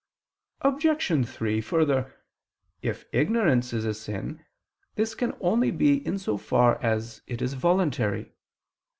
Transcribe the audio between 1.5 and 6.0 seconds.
Further, if ignorance is a sin, this can only be